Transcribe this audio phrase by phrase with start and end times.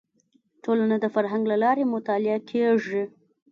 [0.63, 3.03] ټولنه د فرهنګ له لارې مطالعه کیږي